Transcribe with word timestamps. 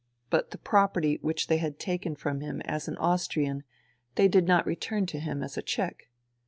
But 0.31 0.49
the 0.49 0.57
property 0.57 1.19
which 1.21 1.45
they 1.45 1.57
had 1.57 1.77
taken 1.77 2.15
from 2.15 2.39
him 2.39 2.59
as 2.61 2.87
an 2.87 2.97
Austrian 2.97 3.63
they 4.15 4.27
did 4.27 4.47
not 4.47 4.65
return 4.65 5.05
to 5.05 5.19
him 5.19 5.43
as 5.43 5.57
a 5.59 5.61
Czech. 5.61 6.09